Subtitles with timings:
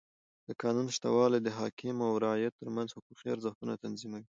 [0.47, 4.25] د قانون سته والى د حاکم او رعیت ترمنځ حقوقي ارزښتونه تنظیموي.